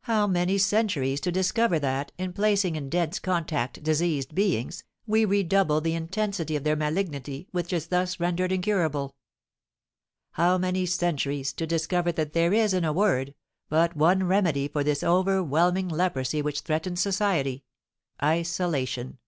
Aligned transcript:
How 0.00 0.26
many 0.26 0.58
centuries 0.58 1.20
to 1.20 1.30
discover 1.30 1.78
that, 1.78 2.10
in 2.18 2.32
placing 2.32 2.74
in 2.74 2.88
dense 2.90 3.20
contact 3.20 3.80
diseased 3.80 4.34
beings, 4.34 4.82
we 5.06 5.24
redouble 5.24 5.80
the 5.80 5.94
intensity 5.94 6.56
of 6.56 6.64
their 6.64 6.74
malignity, 6.74 7.46
which 7.52 7.72
is 7.72 7.86
thus 7.86 8.18
rendered 8.18 8.50
incurable! 8.50 9.14
How 10.32 10.58
many 10.58 10.84
centuries 10.84 11.52
to 11.52 11.64
discover 11.64 12.10
that 12.10 12.32
there 12.32 12.52
is, 12.52 12.74
in 12.74 12.84
a 12.84 12.92
word, 12.92 13.36
but 13.68 13.94
one 13.94 14.24
remedy 14.24 14.66
for 14.66 14.82
this 14.82 15.04
overwhelming 15.04 15.86
leprosy 15.88 16.42
which 16.42 16.62
threatens 16.62 17.00
society, 17.00 17.62
isolation! 18.20 19.18